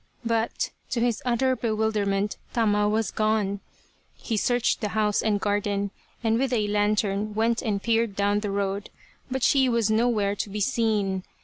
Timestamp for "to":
0.89-0.99, 10.37-10.49